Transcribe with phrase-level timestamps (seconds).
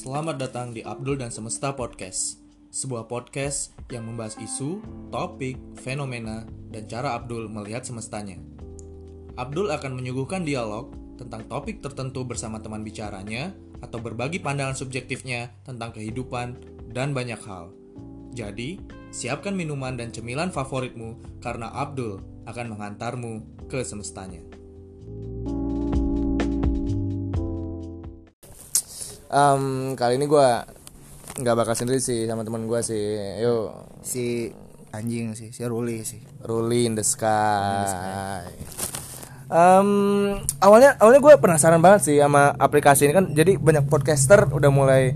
[0.00, 2.40] Selamat datang di Abdul dan Semesta Podcast,
[2.72, 4.80] sebuah podcast yang membahas isu,
[5.12, 8.40] topik, fenomena, dan cara Abdul melihat semestanya.
[9.36, 13.52] Abdul akan menyuguhkan dialog tentang topik tertentu bersama teman bicaranya
[13.84, 16.56] atau berbagi pandangan subjektifnya tentang kehidupan
[16.96, 17.68] dan banyak hal.
[18.32, 18.80] Jadi,
[19.12, 24.40] siapkan minuman dan cemilan favoritmu karena Abdul akan mengantarmu ke semestanya.
[29.30, 29.62] Em,
[29.94, 30.48] kali ini gue
[31.32, 33.02] nggak bakal sendiri sih sama teman gue sih.
[33.38, 33.70] Yuk,
[34.00, 34.50] si
[34.90, 38.42] anjing sih si Ruli sih Ruli in the sky.
[39.46, 39.88] Em,
[40.58, 43.26] awalnya awalnya gue penasaran banget sih sama aplikasi ini kan.
[43.30, 45.14] Jadi banyak podcaster udah mulai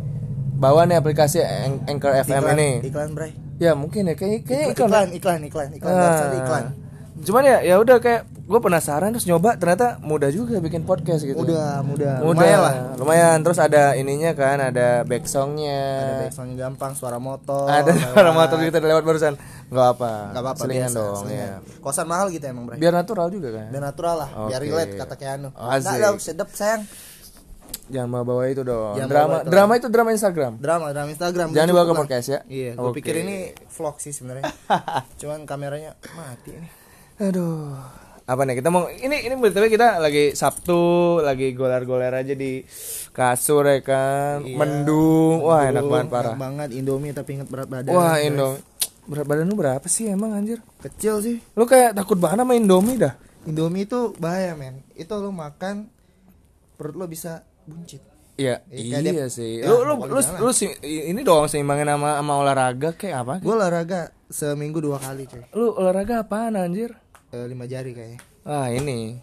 [0.55, 2.71] bawa nih aplikasi An- Anchor FM iklan, ini.
[2.85, 5.09] iklan bray Ya mungkin ya kayak kayak iklan iklan.
[5.13, 6.15] iklan iklan iklan Ah.
[6.15, 6.65] iklan, iklan.
[7.21, 11.41] Cuman ya ya udah kayak gue penasaran terus nyoba ternyata mudah juga bikin podcast gitu.
[11.41, 13.39] mudah mudah Mudah lumayan lah Lumayan.
[13.41, 15.81] Terus ada ininya kan, ada back songnya.
[15.81, 18.13] ada backsoundnya gampang suara motor ada lewat.
[18.13, 21.49] suara motor kita udah lewat barusan nggak apa nggak apa-apa selingan biasa, dong selingan.
[21.49, 24.69] ya kosan mahal gitu emang bray biar natural juga kan biar natural lah biar Oke.
[24.69, 25.89] relate kata Keanu Asik.
[25.89, 26.83] Nggak dong sedap sayang
[27.87, 29.49] jangan bawa bawa itu dong Jangan drama itu.
[29.49, 33.01] drama itu drama Instagram drama drama Instagram jangan dibawa ke podcast ya iya gue Oke.
[33.01, 33.37] pikir ini
[33.73, 34.53] vlog sih sebenarnya
[35.21, 36.71] cuman kameranya mati nih
[37.19, 40.81] aduh apa nih kita mau ini ini btw kita lagi Sabtu
[41.21, 42.65] lagi golar-golar aja di
[43.11, 44.57] kasur ya kan Iya.
[44.57, 48.25] mendung wah enak banget parah enak banget Indomie tapi inget berat badan wah guys.
[48.25, 48.49] Indo
[49.05, 52.97] berat badan lu berapa sih emang anjir kecil sih lu kayak takut banget sama Indomie
[52.97, 53.13] dah
[53.45, 55.93] Indomie itu bahaya men itu lu makan
[56.75, 58.01] perut lo bisa buncit
[58.35, 59.63] Iya, Iya, iya dia- sih.
[59.63, 63.35] ya, lu lu lu, lu si- ini dong seimbangin sama sama olahraga kayak apa?
[63.39, 66.99] gue olahraga seminggu dua kali cuy Lu olahraga apaan anjir?
[67.35, 69.19] Eh, lima jari kayaknya Ah, ini.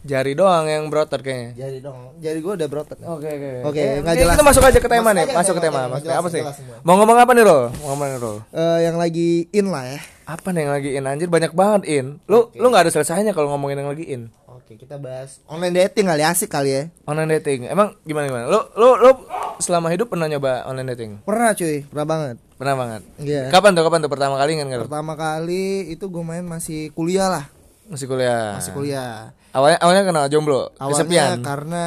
[0.00, 1.52] Jari doang yang berotot kayaknya.
[1.54, 3.06] jari dong jari gue udah nih.
[3.06, 3.50] Oke, oke.
[3.66, 4.34] Oke, Eh, nggak jelas.
[4.34, 5.84] Kita masuk aja ke tema Masuk nih, masuk ke tema, tema.
[5.86, 6.02] oke, Mas.
[6.02, 6.42] jelas, apa sih?
[6.80, 7.62] Mau ngomong apa nih, Rol?
[7.74, 8.36] Mau ngomong nih, Rol?
[8.50, 11.28] Eh, yang lagi in lah ya Apa nih yang lagi in anjir?
[11.28, 12.06] Banyak banget in.
[12.24, 14.22] Lu lu nggak ada selesainya kalau ngomongin yang lagi in.
[14.70, 17.66] Oke kita bahas online dating kali asik kali ya Online dating.
[17.66, 18.44] Emang gimana gimana?
[18.46, 19.10] Lu lu lu
[19.58, 21.10] selama hidup pernah nyoba online dating?
[21.20, 23.02] pernah cuy pernah banget Pernah banget.
[23.18, 23.42] Iya.
[23.48, 23.82] Kapan tuh?
[23.82, 24.86] Kapan tuh pertama kali kan nggak?
[24.86, 27.44] pertama kali itu gue main masih kuliah lah
[27.88, 28.54] Masih kuliah.
[28.54, 31.36] masih kuliah Awalnya awalnya kenal jomblo, awalnya kesepian.
[31.42, 31.84] karena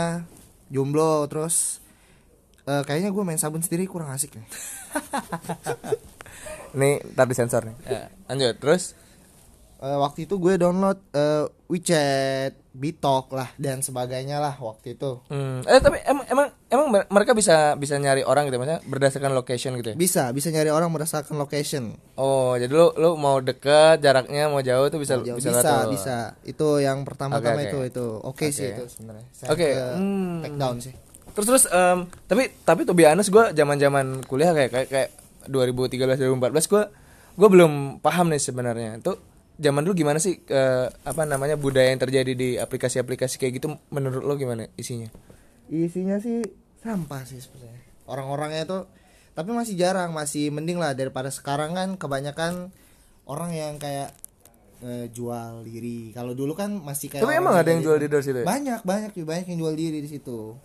[0.67, 1.79] jomblo terus
[2.67, 4.44] eh, kayaknya gue main sabun sendiri kurang asik nih
[6.73, 7.75] Nih, ntar disensor nih.
[7.85, 8.57] Ya, lanjut.
[8.57, 8.97] Terus
[9.83, 15.19] Eh, waktu itu gue download eh, WeChat, Bitok lah dan sebagainya lah waktu itu.
[15.27, 19.35] hmm, eh tapi emang emang emang mer- mereka bisa bisa nyari orang gitu maksudnya berdasarkan
[19.35, 19.95] location gitu ya.
[19.99, 21.99] Bisa, bisa nyari orang berdasarkan location.
[22.16, 26.17] Oh, jadi lu lu mau deket jaraknya mau jauh tuh bisa Jauh, bisa bisa, bisa.
[26.47, 27.67] Itu yang pertama-tama Oke, oke.
[27.67, 28.05] itu itu.
[28.23, 28.73] Oke sih Oke.
[28.79, 29.25] itu sebenarnya.
[29.51, 30.35] Oke, ke hmm.
[30.47, 30.94] take down sih.
[31.35, 35.09] Terus terus em, tapi tapi tuh honest gue zaman-zaman kuliah kayak kayak kayak
[35.51, 36.83] 2013 2014 gue
[37.35, 39.03] gue belum paham nih sebenarnya.
[39.03, 43.77] Itu zaman dulu gimana sih eh, apa namanya budaya yang terjadi di aplikasi-aplikasi kayak gitu
[43.93, 45.09] menurut lo gimana isinya?
[45.69, 46.41] Isinya sih
[46.81, 47.83] sampah sih sebenarnya.
[48.09, 48.79] Orang-orangnya itu
[49.33, 52.69] tapi masih jarang, masih mending lah daripada sekarang kan kebanyakan
[53.25, 54.13] orang yang kayak
[54.85, 56.13] eh, jual diri.
[56.13, 58.45] Kalau dulu kan masih kayak Tapi emang ada yang jual jual di situ ya?
[58.45, 60.57] banyak banyak banyak yang jual diri di situ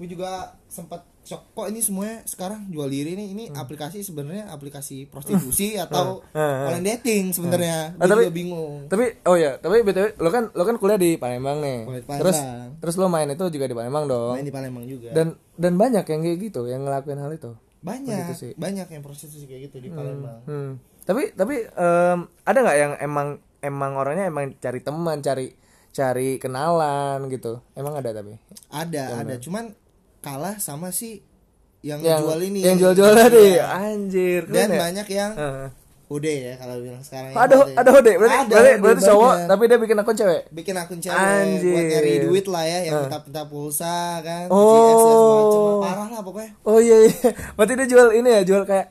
[0.00, 5.06] gue juga sempat shock kok ini semuanya sekarang jual diri nih ini aplikasi sebenarnya aplikasi
[5.06, 6.66] prostitusi atau Hmm.
[6.66, 10.50] online dating sebenarnya Ah, gue tapi- juga bingung Tapi oh ya, tapi btw lo kan
[10.50, 11.78] lo kan kuliah di Palembang nih.
[11.84, 12.20] Kuliah di Palembang.
[12.20, 12.38] Terus
[12.82, 14.34] terus lo main itu juga di Palembang dong.
[14.34, 17.54] main di Palembang juga Dan dan banyak yang kayak gitu yang ngelakuin hal itu.
[17.80, 18.52] banyak gitu sih.
[18.56, 20.70] banyak yang prostitusi kayak gitu di Palembang Hmm.
[21.00, 23.28] Tapi tapi em, ada nggak yang emang
[23.60, 25.46] emang orangnya emang cari teman, cari
[25.90, 27.62] cari kenalan gitu.
[27.72, 28.34] Emang ada tapi.
[28.68, 29.72] ada ada cuman
[30.20, 31.20] kalah sama si
[31.80, 33.46] yang, Yang jual ini Yang jual-jual tadi.
[33.54, 33.64] Iya.
[33.72, 34.42] Anjir.
[34.46, 34.78] dan ya?
[34.80, 35.68] banyak yang Heeh.
[36.10, 39.48] udah ya kalau bilang sekarang ada ya, ada hode berarti Ada, berarti, berarti cowok banyak.
[39.48, 40.42] tapi dia bikin akun cewek.
[40.50, 41.70] bikin akun cewek Anjir.
[41.70, 44.66] buat nyari duit lah ya yang minta-minta pulsa kan Oh.
[44.66, 45.14] GS ya,
[45.86, 47.14] parah lah pokoknya Oh iya iya.
[47.56, 48.86] Berarti dia jual ini ya, jual kayak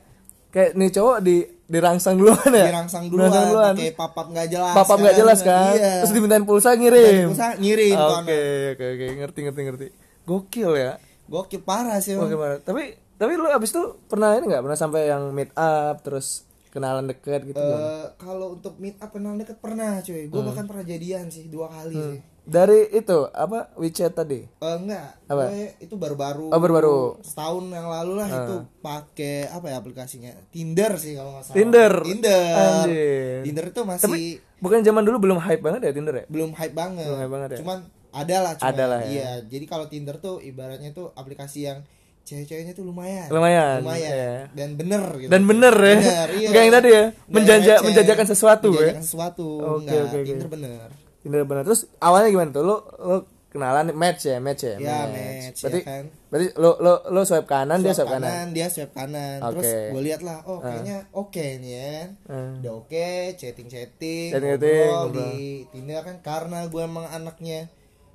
[0.48, 2.66] kayak nih cowok di dirangsang duluan ya.
[2.66, 3.74] dirangsang duluan, Dirangsang duluan.
[3.76, 5.72] pakai papap nggak jelas Papap nggak jelas kan.
[5.72, 5.92] iya.
[6.00, 7.26] Terus dimintain pulsa ngirim.
[7.28, 8.40] pulsa ngirim ke Oke,
[8.72, 9.86] oke, oke, ngerti ngerti ngerti.
[10.24, 10.92] Gokil ya.
[11.30, 12.28] Gokil parah sih emang.
[12.28, 12.60] banget.
[12.62, 12.82] Tapi
[13.14, 17.44] tapi lu abis itu pernah ini nggak pernah sampai yang meet up terus kenalan deket
[17.44, 17.58] gitu?
[17.58, 21.66] Eh, kalau untuk meet up kenal deket pernah cuy gue bahkan pernah jadian sih dua
[21.68, 24.42] kali sih Dari itu apa WeChat tadi?
[24.42, 25.50] Eh, enggak Apa?
[25.50, 27.20] gue itu baru-baru Oh, baru-baru.
[27.20, 31.92] setahun yang lalu lah itu pakai apa ya aplikasinya Tinder sih kalau nggak salah Tinder.
[32.00, 33.38] Tinder Anjir.
[33.44, 34.20] Tinder itu masih Tapi
[34.56, 36.24] bukan zaman dulu belum hype banget ya Tinder ya?
[36.26, 37.04] belum hype banget.
[37.04, 37.58] Belum hype banget ya?
[37.60, 37.78] Cuman
[38.12, 38.68] ada lah cuman.
[38.68, 39.10] Ada lah ya.
[39.10, 41.80] Iya, jadi kalau Tinder tuh ibaratnya tuh aplikasi yang
[42.20, 44.34] cewek-ceweknya tuh lumayan Lumayan, lumayan iya.
[44.52, 45.96] dan bener gitu Dan bener ya.
[45.96, 46.48] Bener, iya.
[46.52, 47.82] Yang tadi ya, receh.
[47.82, 48.76] menjajakan sesuatu ya.
[48.76, 50.26] menjajakan sesuatu Oke, enggak oke, oke.
[50.26, 50.88] Tinder bener
[51.20, 51.62] Bener bener.
[51.64, 52.62] Terus awalnya gimana tuh?
[52.62, 53.16] Lu lu
[53.50, 54.76] kenalan match ya, match ya.
[54.78, 56.04] Ya, match, ya Berarti kan.
[56.30, 58.46] berarti lu lu lu swipe kanan dia Swipe swipe kanan.
[58.54, 59.82] dia swipe kanan terus Oke.
[59.90, 61.94] gue lihat lah oh kayaknya oke nih ya.
[62.24, 62.62] Hmm.
[62.62, 65.26] udah oke chatting chatting Chatting-chatting, ngobrol ngobrol.
[65.34, 67.66] di Tinder kan karena gue emang anaknya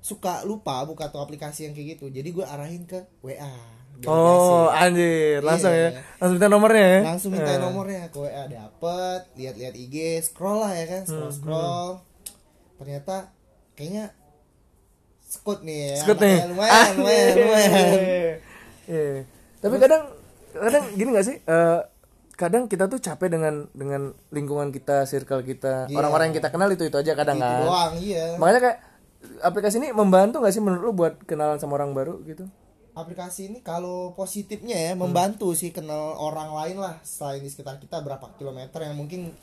[0.06, 3.50] suka lupa buka tuh aplikasi yang kayak gitu jadi gue arahin ke WA
[4.04, 4.84] Oh, asik.
[4.84, 5.88] anjir, langsung Iya.
[5.88, 5.90] ya.
[6.19, 7.00] Langsung minta nomornya ya.
[7.07, 7.57] langsung minta Eh.
[7.57, 11.90] nomornya ke WA dapet lihat-lihat IG scroll lah ya kan Hmm, scroll scroll
[12.75, 13.16] ternyata
[13.74, 14.12] kayaknya
[15.25, 16.38] skut nih ya Skut nih.
[16.46, 18.36] lumayan lumayan lumayan
[18.86, 19.25] Iya.
[19.57, 20.04] Tapi kadang
[20.54, 21.38] kadang gini gak sih?
[21.40, 21.80] Eh,
[22.34, 25.96] kadang kita tuh capek dengan dengan lingkungan kita, circle kita, Iya.
[25.96, 27.63] orang-orang yang kita kenal itu itu aja kadang itu kan.
[27.63, 28.78] doang iya Makanya kayak
[29.39, 32.45] aplikasi ini membantu gak sih menurut lu buat kenalan sama orang baru gitu?
[32.92, 35.04] aplikasi ini kalau positifnya ya Hmm.
[35.04, 39.36] membantu sih kenal orang lain lah selain di sekitar kita berapa kilometer yang mungkin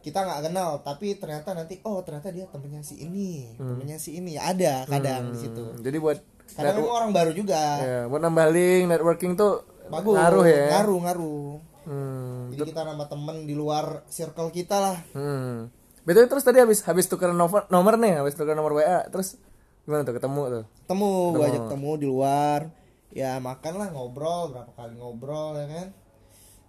[0.00, 4.34] kita nggak kenal tapi ternyata nanti oh ternyata dia temennya si ini temennya si ini
[4.34, 6.18] ada kadang di situ Hmm, Jadi buat
[6.52, 10.64] kadang memang orang baru juga ya, buat nambah link, networking tuh bagus ngaruh ya.
[10.72, 11.50] ngaruh ngaruh
[11.82, 12.50] Hmm.
[12.50, 15.70] jadi kita nama temen di luar circle kita lah Hmm.
[16.02, 19.38] Betul terus tadi habis habis tukar nomor nomor nih, habis tukar nomor WA, terus
[19.82, 20.64] gimana tuh ketemu tuh?
[20.84, 22.70] temu gue ajak temu di luar
[23.10, 25.88] ya makan lah ngobrol berapa kali ngobrol ya kan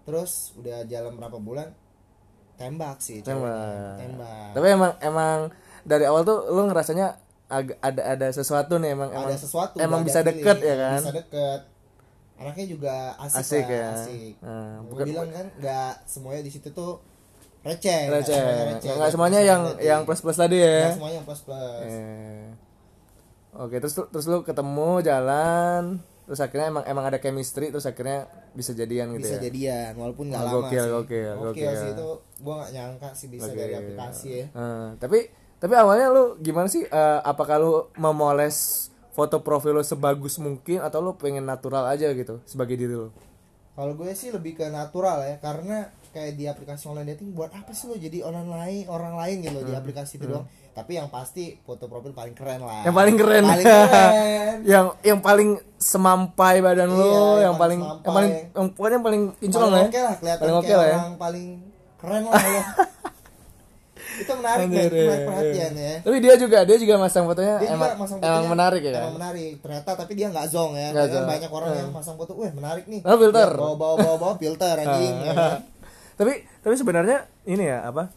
[0.03, 1.69] terus udah jalan berapa bulan
[2.55, 3.21] tembak sih.
[3.21, 3.97] Tembak.
[3.97, 5.37] tembak Tapi emang emang
[5.83, 10.01] dari awal tuh lu ngerasanya agak ada ada sesuatu nih emang emang ada sesuatu emang
[10.01, 10.99] bisa deket ya kan?
[10.99, 11.61] bisa deket
[12.35, 13.87] anaknya juga asik, Asik lah, ya.
[13.95, 16.97] asik Nah, Gua bukan- bilang kan nggak semuanya di situ tuh
[17.63, 18.33] receh nggak Receh.
[18.33, 19.85] semuanya Nggak- receh nggak nggak semuanya yang dating.
[19.85, 20.89] yang plus plus tadi Nggak ya.
[20.91, 22.45] semuanya yang plus plus Eh.
[23.55, 25.83] Oke, terus terus lu ketemu jalan,
[26.23, 29.41] terus akhirnya emang emang ada chemistry, terus akhirnya bisa jadian gitu bisa ya.
[29.43, 31.71] jadian walaupun nggak Oh, lama gokil, sih gokil, gokil.
[31.71, 32.07] sih itu
[32.39, 36.81] gua nggak nyangka sih bisa dari aplikasi ya Eh, tapi tapi awalnya lu gimana sih?
[36.81, 42.41] Eh, apakah lu memoles foto profil lu sebagus mungkin atau lu pengen natural aja gitu
[42.43, 43.13] sebagai diri lu?
[43.71, 47.69] kalau gue sih lebih ke natural ya karena kayak di aplikasi online dating buat apa
[47.69, 49.81] sih lo jadi orang lain orang lain gitu loh di Hmm.
[49.81, 53.43] aplikasi itu doang tapi yang pasti foto profil paling keren lah Yang paling keren.
[53.43, 57.97] paling keren yang yang paling semampai badan Iya, yang paling semampai.
[57.99, 60.03] yang paling yang pokoknya yang paling kinclong lah oke ya.
[60.03, 60.95] lah kelihatan Paling oke kayak lah ya.
[60.95, 61.45] orang paling
[61.97, 62.63] keren lah ya
[64.13, 65.25] itu menarik Anjir, men, iya, menarik iya.
[65.25, 68.51] perhatian ya Tapi dia juga dia juga masang fotonya dia emang juga masang emang fotonya
[68.51, 69.01] menarik ya kan.
[69.01, 71.25] emang menarik ternyata tapi dia nggak zong ya Karena zong.
[71.25, 73.49] banyak orang yang masang foto wah menarik nih Oh, filter.
[73.51, 75.53] Bawa bawa bawa bawa filter anjing ya kan?
[76.23, 76.33] Tapi
[76.63, 78.07] tapi sebenarnya ini ya apa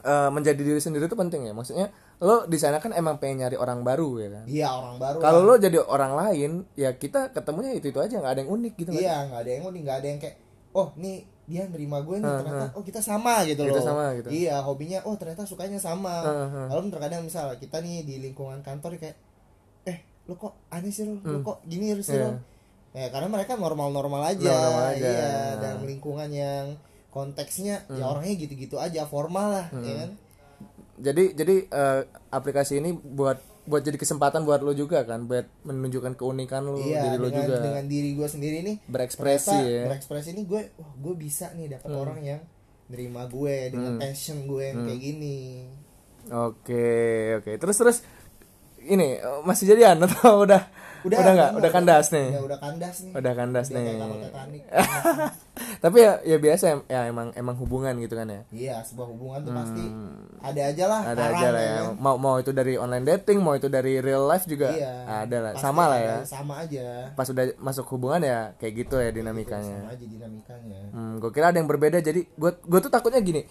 [0.00, 1.52] eh, menjadi diri sendiri itu penting ya.
[1.52, 4.44] Maksudnya lo di sana kan emang pengen nyari orang baru ya kan?
[4.48, 5.48] Iya orang baru kalau lah.
[5.48, 8.90] lo jadi orang lain ya kita ketemunya itu itu aja nggak ada yang unik gitu
[8.90, 8.98] kan?
[8.98, 10.36] Iya nggak ada yang unik nggak ada yang kayak
[10.72, 11.16] oh nih
[11.48, 13.86] dia nerima gue nih ternyata oh kita sama gitu Kita loh.
[13.86, 14.28] sama gitu.
[14.28, 16.20] iya hobinya oh ternyata sukanya sama.
[16.20, 16.66] Heeh.
[16.68, 19.16] kalau terkadang misal kita nih di lingkungan kantor kayak
[19.88, 21.16] eh lo kok aneh sih lo?
[21.22, 22.28] Lo kok gini sih Iya.
[22.28, 22.42] lo
[22.88, 25.06] ya karena mereka normal-normal aja, Normal aja.
[25.06, 26.72] iya dalam lingkungan yang
[27.08, 30.10] konteksnya ya orangnya gitu-gitu aja formal lah ya kan?
[30.98, 36.16] Jadi jadi eh, aplikasi ini buat buat jadi kesempatan buat lo juga kan buat menunjukkan
[36.16, 39.84] keunikan lo iya diri lo juga dengan diri gue sendiri nih berekspresi ya.
[39.84, 42.00] berekspresi ini gue wah gue bisa nih dapat Hmm.
[42.00, 42.40] orang yang
[42.88, 45.68] nerima gue dengan passion gue yang kayak gini.
[46.28, 46.88] Oke
[47.36, 47.52] oke.
[47.56, 47.98] Terus terus
[48.80, 50.64] ini masih jadian atau udah
[51.06, 51.50] udah nggak?
[51.58, 52.28] udah kandas nih?
[52.32, 53.12] Udah udah kandas nih.
[53.14, 54.62] Udah kandas Udah nih.
[55.84, 58.40] tapi ya ya biasa ya, ya emang emang hubungan gitu kan ya?
[58.50, 59.84] Iya sebuah hubungan tuh pasti
[60.38, 61.12] ada aja lah Hmm.
[61.14, 61.74] ada aja lah ya.
[61.78, 61.94] kan?
[61.98, 65.22] mau mau itu dari online dating mau itu dari real life juga iya.
[65.26, 65.52] ada lah.
[65.58, 66.16] Sama lah ya.
[66.26, 67.14] Sama aja.
[67.14, 69.86] Pas udah masuk hubungan ya kayak gitu ya dinamikanya.
[69.86, 70.80] sama aja dinamikanya.
[70.94, 71.98] Hmm, gue kira ada yang berbeda.
[72.02, 73.42] Jadi gue gue tuh takutnya gini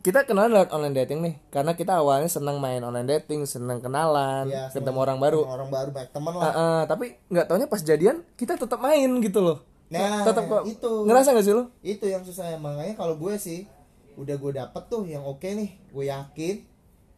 [0.00, 4.48] kita kenalan lewat online dating nih karena kita awalnya senang main online dating senang kenalan
[4.48, 5.40] Iya, ketemu orang baru.
[5.44, 6.52] orang baru banyak teman Ah, lah.
[6.52, 9.60] Ah, tapi nggak taunya pas jadian kita tetap main gitu loh.
[9.88, 10.92] Nah tetap kok itu.
[11.02, 13.66] ngerasa gak sih lo itu yang susah makanya kalau gue sih
[14.14, 16.54] udah gue dapet tuh yang oke nih gue yakin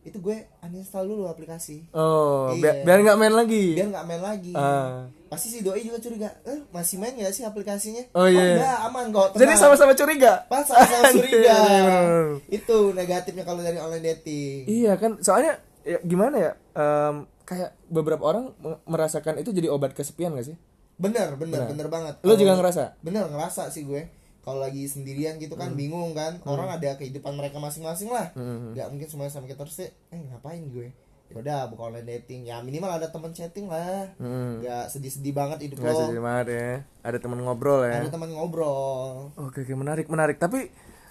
[0.02, 2.82] itu gue uninstall dulu aplikasi oh Iya.
[2.82, 5.06] biar nggak main lagi biar nggak main lagi Ah.
[5.26, 8.58] pasti si doi juga curiga eh masih main gak sih aplikasinya Oh, iya.
[8.58, 9.62] enggak aman kok jadi tenang.
[9.62, 12.24] sama-sama curiga pas sama Anjir, curiga bener.
[12.50, 16.52] itu negatifnya kalau dari online dating Iya kan, soalnya ya, gimana ya?
[16.72, 20.56] em, kayak beberapa orang me- merasakan itu jadi obat kesepian gak sih?
[20.94, 22.98] bener bener bener banget Lo juga ngerasa?
[23.00, 24.02] bener ngerasa sih gue
[24.42, 25.62] kalau lagi sendirian gitu Hmm.
[25.62, 29.78] kan bingung kan orang ada kehidupan mereka masing-masing lah nggak mungkin semuanya sama kita terus
[29.80, 30.90] eh ngapain gue
[31.26, 34.60] ya udah buka online dating ya minimal ada teman chatting lah Hmm.
[34.84, 36.68] sedih-sedih banget hidup Nggak lo sedih banget ya.
[37.00, 37.98] Ada teman ngobrol ya.
[37.98, 40.36] ada teman ngobrol Oke, oke, menarik, menarik.
[40.36, 40.68] Tapi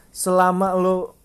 [0.09, 1.17] selama lo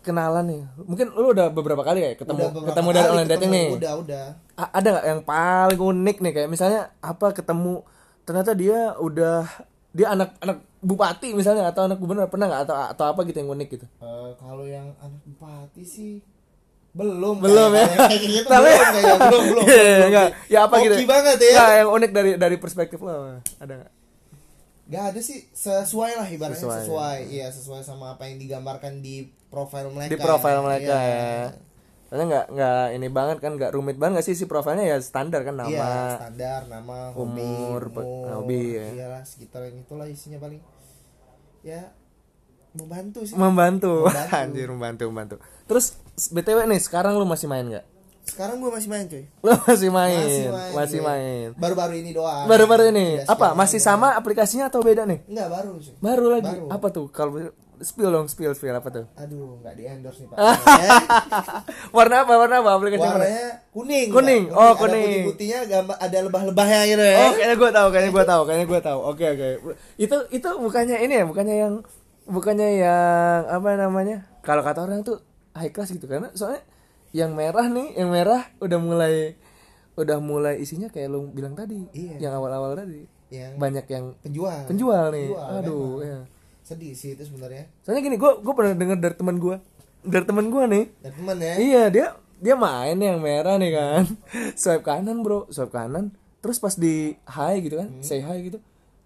[0.00, 3.68] kenalan nih, mungkin lo udah beberapa kali ya ketemu ketemu dari online dating ketemu, nih.
[3.76, 4.24] udah udah
[4.56, 7.82] A- ada nggak yang paling unik nih kayak misalnya apa ketemu
[8.22, 9.46] ternyata dia udah
[9.96, 13.48] dia anak anak bupati misalnya atau anak gubernur pernah nggak atau atau apa gitu yang
[13.50, 13.86] unik gitu.
[13.96, 16.20] Eh, kalau yang anak bupati sih
[16.92, 17.84] belum Belum ya.
[17.98, 20.06] kayak gitu Tapi- belum belum belum Iya, belum.
[20.06, 20.28] enggak.
[20.46, 20.94] Ya apa gitu?
[21.02, 23.12] Banget ya Nggak, yang unik dari dari perspektif lo
[23.54, 23.92] ada nggak?
[24.86, 29.26] Gak ada sih sesuai lah ibaratnya Sesuai, sesuai, iya sesuai sama apa yang digambarkan di
[29.46, 31.10] profil mereka Di profil mereka Iya.
[31.10, 31.40] ya.
[32.06, 35.42] Soalnya nggak nggak ini banget kan nggak rumit banget nggak sih si profilnya ya standar
[35.42, 35.68] kan nama.
[35.68, 38.86] Iya, standar nama, hobi, umur, pe- hobi, ya.
[38.94, 40.62] Iyalah sekitar yang itulah isinya paling.
[41.60, 41.90] Ya
[42.72, 43.34] membantu sih.
[43.34, 44.06] membantu.
[44.06, 44.36] Membantu.
[44.42, 45.36] Anjir membantu membantu.
[45.66, 45.98] Terus
[46.30, 47.86] BTW nih sekarang lu masih main nggak?
[48.26, 49.22] Sekarang gue masih main cuy.
[49.38, 51.06] Lu masih main, Masih masih main.
[51.06, 51.46] main.
[51.48, 51.62] gue.
[51.62, 52.42] Baru-baru ini doang.
[52.44, 53.22] Baru-baru ini.
[53.22, 53.54] Apa?
[53.54, 55.22] Masih sama aplikasinya atau beda nih?
[55.30, 55.94] Enggak baru cuy.
[56.02, 56.50] Baru lagi.
[56.50, 56.66] Baru.
[56.66, 57.06] Apa tuh?
[57.08, 57.38] Kalau
[57.80, 59.04] spill dong, spill spill apa tuh?
[59.14, 60.38] Aduh, nggak di endorse nih pak.
[61.96, 62.32] warna apa?
[62.34, 63.12] Warna apa aplikasinya?
[63.12, 63.24] mana?
[63.24, 64.06] Warnanya kuning.
[64.08, 64.42] Kuning.
[64.46, 64.54] Pak.
[64.54, 65.04] Oh, Ada kuning.
[65.04, 67.16] putih-putihnya gambar ada lebah-lebahnya gitu ya.
[67.18, 68.98] Oh, kayaknya gue tahu, kayaknya gue tahu, kayaknya gue tahu.
[69.02, 69.48] Oke, oke.
[69.96, 71.74] Itu itu bukannya ini ya, bukannya yang
[72.24, 74.16] bukannya yang apa namanya?
[74.40, 75.20] Kalau kata orang tuh
[75.52, 76.62] high class gitu karena soalnya
[77.10, 79.34] yang merah nih, yang merah udah mulai
[79.94, 82.28] udah mulai isinya kayak lu bilang tadi, Iya.
[82.28, 83.08] yang awal-awal tadi.
[83.26, 84.58] Yang Banyak yang penjual.
[84.68, 85.28] penjual nih.
[85.28, 86.04] Penjual, Aduh, memang.
[86.04, 86.18] ya.
[86.66, 87.70] Sedih sih itu sebenarnya.
[87.86, 89.56] Soalnya gini, gue gue pernah dengar dari teman gue,
[90.02, 90.84] dari teman gue nih.
[90.98, 91.54] Dan teman ya.
[91.62, 92.06] Iya dia
[92.42, 94.02] dia main yang merah nih kan,
[94.60, 96.10] swipe kanan bro, swipe kanan.
[96.42, 98.58] Terus pas di hi gitu kan, say hi gitu,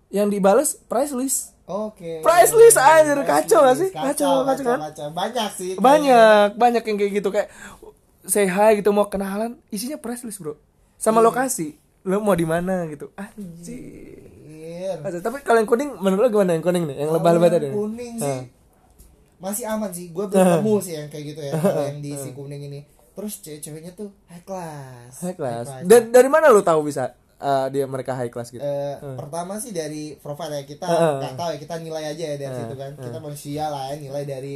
[0.08, 1.52] yang dibales price list.
[1.68, 2.24] Oke.
[2.24, 3.90] Price list Price kacau gak sih?
[3.94, 4.78] Kacau, kacau kan?
[4.90, 5.06] kacau.
[5.14, 5.70] Banyak sih.
[5.78, 7.52] Banyak banyak yang kayak gitu kayak
[8.26, 10.56] say hi gitu mau kenalan, isinya price list bro,
[10.96, 11.76] sama lokasi.
[12.04, 14.30] Lo mau di mana gitu, anjir.
[15.04, 16.97] Aduh, Tapi kalau yang kuning menurut lo gimana yang kuning nih?
[17.04, 17.69] Yang lebah-lebah Kalau tadi?
[17.76, 18.40] Kuning sih.
[19.40, 20.07] Masih aman sih.
[20.12, 21.52] Gue belum nemu sih yang kayak gitu ya.
[21.92, 22.80] Yang di si kuning ini.
[23.12, 25.21] Terus cewek-ceweknya tuh high class.
[25.21, 25.66] High class.
[25.85, 28.62] Dan dari mana lo tahu bisa uh, dia mereka high class gitu?
[28.62, 32.54] Eh, pertama sih dari profile ya kita nggak tahu ya kita nilai aja ya dari
[32.54, 34.54] situ kan kita manusia lah ya nilai dari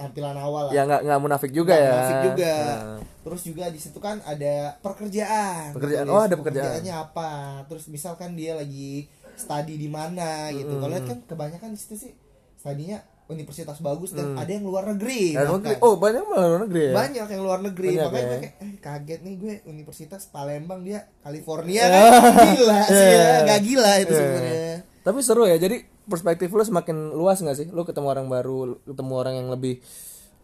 [0.00, 1.92] tampilan awal lah ya nggak nggak munafik juga Nggak ya.
[1.92, 2.98] munafik juga Nah.
[3.20, 6.04] terus juga di situ kan ada pekerjaan Pekerjaan.
[6.06, 6.64] Oh, ada pekerjaan.
[6.72, 7.30] pekerjaannya apa
[7.66, 9.04] terus misalkan dia lagi
[9.34, 12.12] study di mana gitu kalau lihat kan kebanyakan di situ sih
[12.54, 15.74] studinya universitas bagus dan ada yang luar negeri Luar negeri.
[15.78, 16.92] Oh banyak malah luar negeri ya.
[16.92, 18.26] banyak yang luar negeri Banyak makanya ya.
[18.26, 22.02] gue kayak eh, kaget nih gue Universitas Palembang dia California kan
[22.50, 23.28] gila sih Iya.
[23.44, 25.56] nggak gila itu sebenarnya Tapi seru ya.
[25.56, 27.66] Jadi perspektif lu semakin luas nggak sih?
[27.68, 29.80] Lu ketemu orang baru, lu ketemu orang yang lebih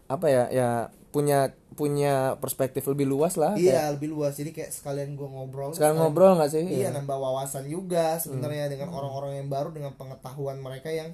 [0.07, 0.43] apa ya?
[0.49, 0.69] Ya
[1.07, 3.53] punya punya perspektif lebih luas lah.
[3.53, 6.65] kayak- iya lebih luas jadi kayak sekalian gue ngobrol Sekarang ngobrol nggak sih?
[6.67, 11.13] iya nambah wawasan juga sebenarnya dengan orang-orang yang baru dengan pengetahuan mereka yang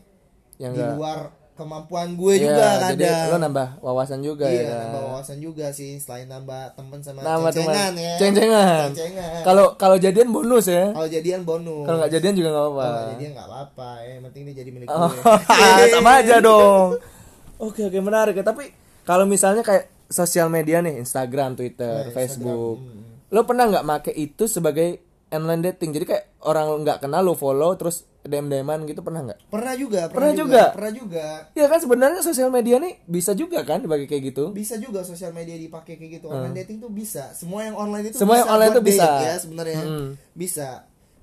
[0.55, 1.19] Yang di luar
[1.53, 4.77] kemampuan gue Iya, juga jadi kadang lu nambah wawasan juga iya ya.
[4.83, 7.69] nambah wawasan juga sih selain nambah temen sama Nambah teman.
[7.69, 8.79] ceng-cengan ya Ceng-cengan.
[8.89, 9.41] Ceng-cengan.
[9.41, 10.89] Kalau kalau jadian bonus ya.
[10.89, 12.83] kalau jadian bonus Kalau nggak jadian juga nggak apa-apa.
[12.83, 16.87] Kalau jadian nggak apa-apa ya yang penting dia jadi milik Oh, gue sama aja dong.
[17.63, 18.43] Oke oke menarik ya.
[18.43, 18.63] Tapi
[19.01, 22.81] kalau misalnya kayak sosial media nih, Instagram, Twitter, Facebook,
[23.29, 25.89] lo pernah nggak make itu sebagai online dating?
[25.91, 29.39] Jadi kayak orang nggak kenal lo follow terus dm dman gitu pernah nggak?
[29.45, 30.63] pernah juga Pernah juga?
[30.71, 34.43] pernah juga Ya kan sebenarnya sosial media nih bisa juga kan dipakai kayak gitu.
[34.49, 38.15] bisa juga sosial media dipakai kayak gitu online dating tuh bisa semua yang online itu
[38.15, 39.07] Semua bisa yang online tuh bisa.
[39.21, 40.09] ya sebenarnya Hmm.
[40.31, 40.67] bisa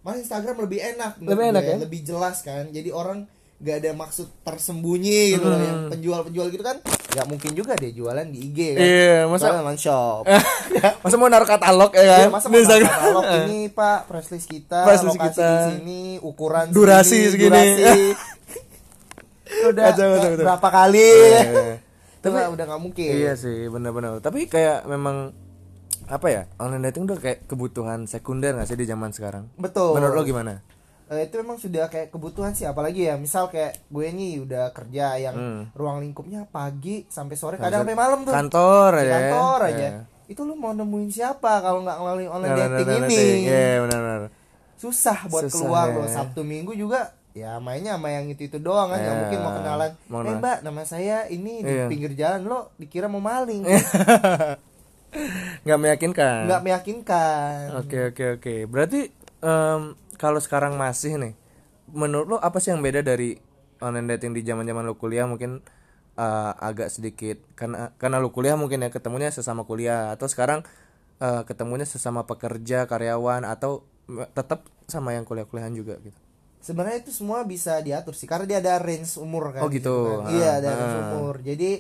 [0.01, 1.77] Mas Instagram lebih enak Lebih enak gue, ya?
[1.81, 3.29] lebih jelas kan jadi orang
[3.61, 5.67] nggak ada maksud tersembunyi gitu loh Hmm.
[5.67, 9.77] yang penjual-penjual gitu kan nggak mungkin juga dia jualan di IG kan Iya, masa- Soalnya
[9.77, 10.23] shop
[11.05, 12.21] Masa mau naruh katalog ya kan?
[12.23, 15.45] Iya, masa mau katalog ini Pak, press list kita, Press list lokasi kita.
[15.45, 17.53] di sini, ukuran Durasi segini.
[17.53, 18.01] durasi.
[19.69, 20.41] udah Kacau, kacau, kacau.
[20.41, 21.11] berapa kali?
[21.11, 21.75] Iya.
[22.17, 23.11] Itu nggak- udah nggak mungkin.
[23.13, 24.21] Iya sih, benar-benar.
[24.21, 25.35] Tapi kayak memang
[26.07, 26.43] apa ya?
[26.57, 29.51] Online dating tuh kayak kebutuhan sekunder nggak sih di zaman sekarang?
[29.55, 29.93] Betul.
[29.93, 30.63] Menurut lo gimana?
[31.11, 35.19] Eh, itu memang sudah kayak kebutuhan sih apalagi ya misal kayak gue nih udah kerja
[35.19, 35.63] yang Hmm.
[35.73, 39.03] ruang lingkupnya pagi sampai sore kadang sampai malam tuh Kantor aja.
[39.03, 39.11] ya?
[39.27, 40.01] kantor aja Iya.
[40.29, 43.41] itu lu mau nemuin siapa kalau nggak melalui online Nah, dating nah, nah, ini dating.
[43.45, 44.21] Iya, benar-benar.
[44.77, 45.97] susah buat Susah, keluar ya.
[45.97, 47.01] loh sabtu minggu juga
[47.31, 49.21] ya mainnya sama yang itu itu doang kan nggak Iya.
[49.21, 50.39] mungkin mau kenalan Mau eh kenalan.
[50.41, 51.87] mbak nama saya ini di Iya.
[51.87, 53.67] pinggir jalan lo dikira mau maling
[55.61, 56.47] Nggak meyakinkan.
[56.47, 58.55] nggak meyakinkan Oke, oke, oke.
[58.65, 59.01] Berarti
[59.41, 59.83] em,
[60.21, 61.33] kalau sekarang masih nih,
[61.89, 63.41] menurut lo apa sih yang beda dari
[63.81, 65.65] online dating di zaman-zaman lo kuliah mungkin
[66.21, 70.61] eh, agak sedikit karena karena lo kuliah mungkin ya ketemunya sesama kuliah atau sekarang
[71.25, 73.89] eh, ketemunya sesama pekerja karyawan atau
[74.37, 76.19] tetap sama yang kuliah-kuliahan juga gitu
[76.61, 80.21] sebenarnya itu semua bisa diatur sih karena dia ada range umur kan Oh, gitu.
[80.21, 80.29] kan.
[80.29, 81.03] Ah, iya ada range ah.
[81.17, 81.71] umur jadi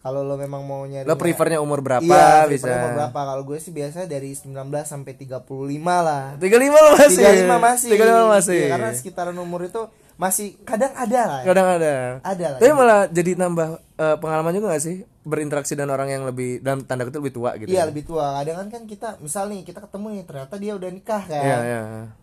[0.00, 2.72] kalau lo memang mau nyari lo prefernya umur berapa iya, bisa?
[2.72, 3.20] umur berapa?
[3.20, 4.56] Kalau gue sih biasanya dari 19
[4.88, 5.44] sampai 35
[5.84, 6.40] lah.
[6.40, 7.24] 35 lo masih?
[7.44, 7.90] 35 masih.
[7.92, 8.56] 35 masih?
[8.56, 9.82] Iya, karena sekitaran umur itu
[10.20, 11.46] masih kadang ada lah ya.
[11.48, 11.92] kadang ada.
[12.20, 13.68] Ada lah tapi malah jadi nambah
[14.00, 14.96] eh, pengalaman juga gak sih?
[15.20, 17.88] Berinteraksi dengan orang yang lebih dalam tanda kutip lebih tua gitu iya ya?
[17.92, 18.40] lebih tua.
[18.40, 21.44] Kadang kan kan kita misal nih kita ketemu nih ternyata dia udah nikah kan?
[21.44, 21.82] Iya iya.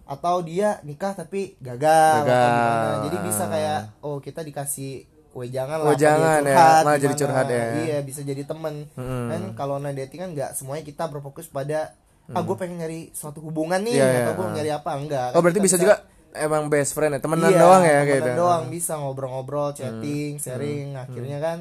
[0.10, 2.42] Atau dia nikah tapi gagal, Gagal.
[2.42, 2.98] atau gimana.
[3.06, 7.16] jadi bisa kayak oh kita dikasih wejangan lah apa dia Wejangan ya, curhat, malah jadi
[7.16, 7.66] curhat ya.
[7.80, 8.76] iya bisa jadi temen.
[8.96, 11.94] Kan kalau online dating kan nggak semuanya kita berfokus pada
[12.28, 14.90] ah gue pengen nyari suatu hubungan nih Iya, atau iya, gue nyari apa?
[14.96, 15.96] Enggak oh Kan berarti kita bisa juga
[16.36, 18.32] emang best friend ya temenan Iya, doang ya temenan kayak gitu.
[18.36, 20.88] doang bisa ngobrol-ngobrol chatting sharing.
[20.94, 21.58] Akhirnya kan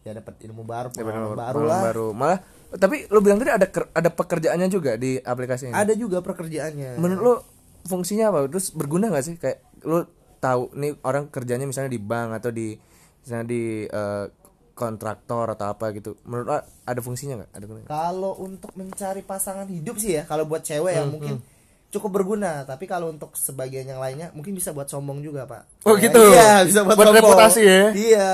[0.00, 2.08] ya dapat ilmu baru pengalaman baru lah baru.
[2.12, 2.38] Malah
[2.70, 5.74] tapi lo bilang tadi ada ada pekerjaannya juga di aplikasi ini?
[5.74, 7.00] Ada juga pekerjaannya.
[7.00, 7.34] Menurut lo
[7.82, 8.44] fungsinya apa?
[8.46, 9.34] Terus berguna gak sih?
[9.34, 10.04] Kayak lo
[10.36, 12.76] tahu nih orang kerjanya misalnya di bank atau di
[13.20, 14.26] misalnya di eh,
[14.72, 19.68] kontraktor atau apa gitu menurut lo ada fungsinya nggak ada gunanya Kalau untuk mencari pasangan
[19.68, 21.34] hidup sih ya, kalau buat cewek Hmm, yang mungkin
[21.90, 25.84] cukup berguna, tapi kalau untuk sebagian yang lainnya mungkin bisa buat sombong juga, Pak.
[25.84, 26.16] Oh, gitu?
[26.32, 27.18] Iya, bisa buat, Buat sombong.
[27.18, 27.82] reputasi ya?
[27.92, 28.32] Iya.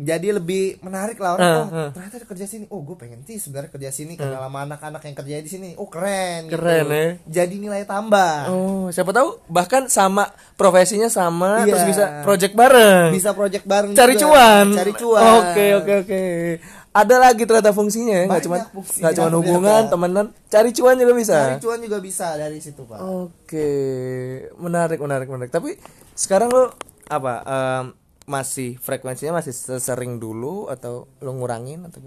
[0.00, 1.44] Jadi lebih menarik lah orang.
[1.44, 2.64] Eh, oh, ternyata dia kerja sini.
[2.66, 5.68] Oh, gue pengen sih sebenarnya kerja sini kenal sama anak-anak yang kerja di sini.
[5.74, 6.48] Oh, keren.
[6.48, 6.56] gitu.
[6.56, 7.04] Keren, ya.
[7.26, 8.48] Jadi nilai tambah.
[8.48, 11.70] oh siapa tahu bahkan sama profesinya sama Iya.
[11.70, 14.24] terus bisa project bareng Bisa project bareng cari juga.
[14.26, 15.22] cuan Cari cuan.
[15.38, 16.22] oke oke oke
[16.90, 21.36] ada lagi ternyata fungsinya ya nggak cuma nggak cuma hubungan temenan cari cuan juga bisa
[21.46, 22.98] Cari cuan juga bisa dari situ, Pak.
[22.98, 23.70] Oke,
[24.56, 25.50] menarik, menarik, menarik.
[25.50, 25.78] Tapi
[26.12, 26.74] sekarang lo
[27.06, 27.34] apa?
[27.42, 27.84] em,
[28.30, 31.98] masih frekuensinya masih sesering dulu atau lo ngurangin atau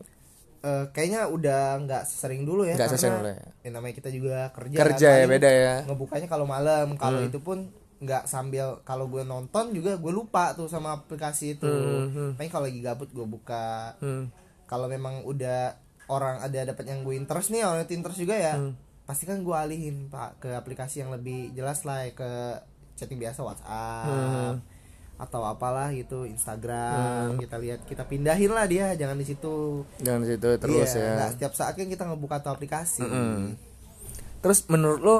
[0.64, 3.44] Eh, kayaknya udah nggak sering dulu ya Nggak sesering dulu ya.
[3.60, 5.76] ya namanya kita juga kerja kerja ya paling beda ya?
[5.84, 7.28] ngebukanya kalau malam kalau Hmm.
[7.28, 7.68] itu pun
[8.00, 11.68] nggak sambil kalau gue nonton juga gue lupa tuh sama aplikasi itu
[12.32, 14.32] Makanya kalau lagi gabut gue buka Hmm.
[14.64, 18.56] kalau memang udah orang ada dapat yang gue interest nih orang itu interest juga ya
[18.56, 18.72] Hmm.
[19.04, 22.32] pasti kan gue alihin pak ke aplikasi yang lebih jelas lah ya, ke
[22.94, 24.64] chatting biasa WhatsApp Hmm.
[25.14, 30.28] Atau apalah gitu Instagram kita lihat kita pindahin lah dia jangan di situ Jangan di
[30.36, 31.14] situ terus Iya, ya.
[31.16, 33.06] nggak setiap saat kan kita ngebuka tuh aplikasi
[34.44, 35.18] Terus menurut lo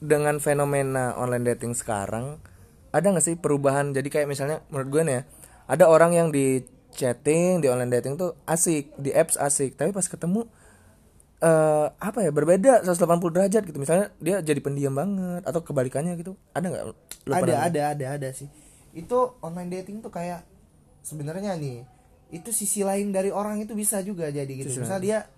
[0.00, 2.40] dengan fenomena online dating sekarang
[2.88, 3.92] ada nggak sih perubahan?
[3.92, 5.22] Jadi kayak misalnya menurut gue nih ya,
[5.68, 6.64] ada orang yang di
[6.96, 10.48] chatting di online dating tuh asik, di apps asik, tapi pas ketemu
[11.36, 12.96] eh apa ya berbeda 180
[13.36, 13.76] derajat gitu.
[13.76, 16.40] Misalnya dia jadi pendiam banget atau kebalikannya gitu.
[16.56, 16.84] Ada nggak?
[17.28, 18.48] Ada ada ada ada sih
[18.96, 20.40] itu online dating tuh kayak
[21.04, 21.84] sebenarnya nih
[22.32, 24.82] itu sisi lain dari orang itu bisa juga jadi gitu.
[24.82, 25.28] Misal dia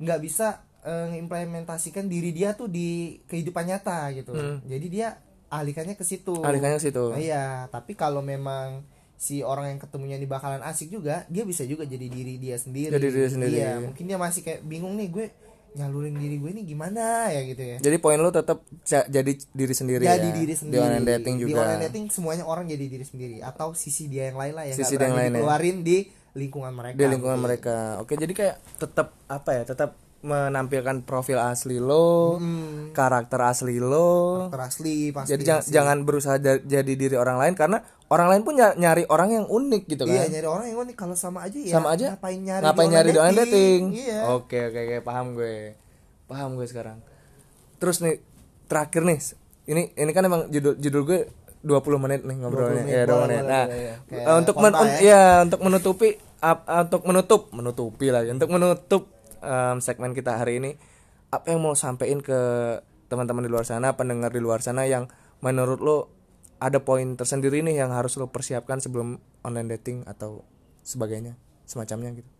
[0.00, 4.32] nggak bisa eh, mengimplementasikan diri dia tuh di kehidupan nyata gitu.
[4.64, 5.20] Jadi dia
[5.52, 6.34] alihkannya ke situ.
[6.42, 7.04] Alihkannya ke situ.
[7.14, 8.82] Nah, iya tapi kalau memang
[9.14, 12.90] si orang yang ketemunya ini bakalan asik juga dia bisa juga jadi diri dia sendiri.
[12.90, 13.54] Jadi diri sendiri.
[13.54, 15.26] iya mungkin dia masih kayak bingung nih gue
[15.74, 20.02] nyalurin diri gue ini gimana ya gitu ya Jadi poin lo tetap jadi diri sendiri
[20.02, 20.34] jadi ya.
[20.34, 21.58] diri sendiri Di online dating Di juga.
[21.60, 24.94] online dating semuanya orang jadi diri sendiri atau sisi dia yang lain lah yang Sisi
[24.94, 25.38] dia yang lain ya.
[25.38, 25.98] dikeluarin di
[26.34, 27.76] lingkungan mereka di lingkungan mereka.
[28.02, 29.62] Oke, jadi kayak tetap apa ya?
[29.62, 32.40] Tetap menampilkan profil asli lo,
[32.90, 34.48] karakter asli lo.
[34.48, 38.42] Karakter asli pasti Jadi jangan, jangan berusaha ja- jadi diri orang lain karena orang lain
[38.42, 40.16] pun ny- nyari orang yang unik gitu kan.
[40.16, 42.06] iya nyari orang yang unik kalau sama aja ya Sama aja.
[42.10, 43.82] ngapain nyari ngapain di nyari di dating?
[43.94, 45.76] iya Oke, oke, oke, paham gue.
[46.24, 46.98] Paham gue sekarang.
[47.76, 48.16] Terus nih
[48.64, 49.20] terakhir nih.
[49.66, 51.20] Ini ini kan emang judul judul gue
[51.60, 52.80] 20 menit nih ngobrolnya.
[52.80, 53.44] 20 menit, Ya, 20 boleh, menit.
[53.46, 53.94] Nah, ya.
[54.10, 54.96] Eh, untuk men, ya.
[55.00, 56.08] ya, untuk menutupi
[56.38, 58.28] ap- ah, untuk menutup menutupi lagi.
[58.30, 59.02] Untuk menutup
[59.44, 60.72] em, segmen kita hari ini
[61.28, 62.40] apa yang mau sampein ke
[63.10, 65.10] teman-teman di luar sana, pendengar di luar sana yang
[65.42, 65.98] menurut lo
[66.62, 70.46] ada poin tersendiri nih yang harus lo persiapkan sebelum online dating atau
[70.86, 71.36] sebagainya,
[71.68, 72.30] semacamnya gitu.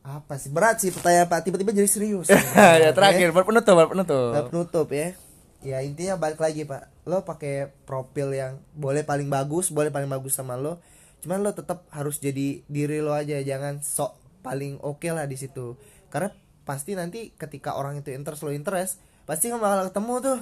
[0.00, 0.48] apa sih?
[0.48, 1.44] Berat sih pertanyaan pak.
[1.44, 2.32] Tiba-tiba jadi serius.
[2.82, 4.32] Ya terakhir buat penutup buat penutup.
[4.32, 5.12] Nah, penutup ya.
[5.60, 6.88] Ya intinya balik lagi pak.
[7.04, 10.80] Lo pakai profil yang boleh paling bagus boleh paling bagus sama lo.
[11.20, 15.76] Cuman lo tetap harus jadi diri lo aja jangan sok paling oke lah di situ.
[16.12, 16.32] Karena
[16.64, 20.40] pasti nanti ketika orang itu interest lo interest pasti kan bakal ketemu tuh.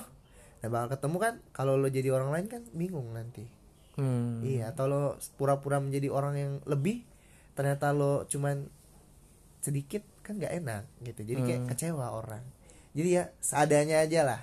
[0.64, 3.46] Nah bakal ketemu kan kalau lo jadi orang lain kan bingung nanti.
[3.98, 4.46] Hmm.
[4.46, 5.02] iya atau lo
[5.34, 7.02] pura-pura menjadi orang yang lebih
[7.58, 8.70] ternyata lo cuman
[9.58, 11.34] sedikit kan nggak enak gitu.
[11.34, 12.42] Jadi kayak kecewa orang.
[12.94, 14.40] Jadi ya seadanya aja lah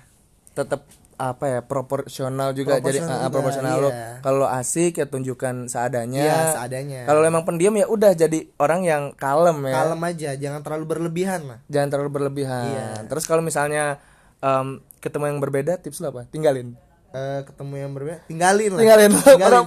[0.56, 3.88] tetap apa ya proporsional juga jadi Proporsional ah, juga, proporsional lo.
[3.88, 4.08] Iya.
[4.20, 6.24] kalau lo asik ya tunjukkan seadanya.
[6.24, 7.00] Iya, seadanya.
[7.08, 9.74] kalau emang pendiam ya udah jadi orang yang kalem ya.
[9.80, 11.58] Kalem aja jangan terlalu berlebihan lah.
[11.72, 12.64] Jangan terlalu berlebihan.
[12.68, 12.86] Iya.
[13.08, 13.96] terus kalau misalnya
[14.44, 16.28] em, ketemu yang berbeda tips lo apa?
[16.28, 16.76] Tinggalin.
[17.16, 18.80] Eh, ketemu yang berbeda tinggalin lah.
[18.84, 19.10] Tinggalin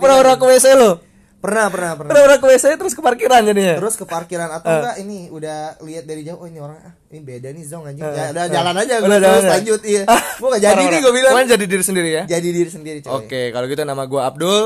[0.05, 1.08] orang ke WC lo
[1.39, 2.09] pernah pernah pernah.
[2.11, 3.75] Pernah orang ke WC terus ke parkiran jadinya?
[3.79, 4.77] Terus ke parkiran atau Eh.
[4.79, 8.03] enggak ini udah lihat dari jauh oh ini orang ah ini beda nih zong anjing.
[8.03, 9.51] Ya udah jalan aja gue terus ya?
[9.55, 10.03] lanjut iya.
[10.05, 11.31] Ah, gue gak jadi nih gue bilang.
[11.33, 12.23] Pokoknya jadi diri sendiri ya?
[12.27, 13.11] Jadi diri sendiri coy.
[13.15, 14.65] Oke kalau gitu nama gue Abdul.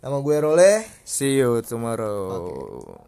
[0.00, 0.72] Nama gue Role.
[1.04, 3.03] See you tomorrow